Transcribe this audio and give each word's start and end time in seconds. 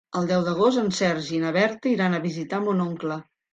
El 0.19 0.27
deu 0.29 0.45
d'agost 0.47 0.81
en 0.83 0.89
Sergi 1.01 1.35
i 1.37 1.43
na 1.45 1.53
Berta 1.59 1.93
iran 1.93 2.17
a 2.17 2.25
visitar 2.27 2.65
mon 2.67 2.85
oncle. 2.91 3.23